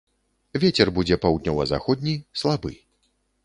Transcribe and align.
Вецер 0.63 0.87
будзе 0.95 1.19
паўднёва-заходні, 1.27 2.17
слабы. 2.43 2.71